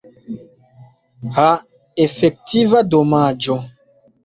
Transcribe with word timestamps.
Ha, 1.35 1.51
efektiva 2.07 2.83
domaĝo! 2.97 3.61